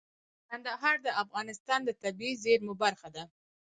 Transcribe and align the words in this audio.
کندهار 0.49 0.97
د 1.05 1.07
افغانستان 1.23 1.79
د 1.85 1.89
طبیعي 2.03 2.35
زیرمو 2.43 2.73
برخه 2.83 3.09
ده. 3.15 3.23